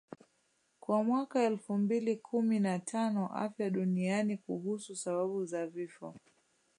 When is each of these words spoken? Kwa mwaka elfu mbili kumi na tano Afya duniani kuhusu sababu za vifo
Kwa 0.79 1.03
mwaka 1.03 1.43
elfu 1.43 1.77
mbili 1.77 2.15
kumi 2.15 2.59
na 2.59 2.79
tano 2.79 3.25
Afya 3.27 3.69
duniani 3.69 4.37
kuhusu 4.37 4.95
sababu 4.95 5.45
za 5.45 5.67
vifo 5.67 6.15